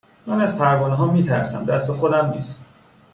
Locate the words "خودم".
1.91-2.29